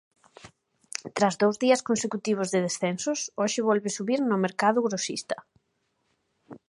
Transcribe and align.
Tras 1.15 1.35
dous 1.41 1.55
días 1.63 1.85
consecutivos 1.89 2.47
de 2.53 2.59
descensos, 2.67 3.19
hoxe 3.41 3.65
volve 3.69 3.89
subir 3.97 4.19
no 4.23 4.41
mercado 4.45 4.79
grosista. 4.87 5.37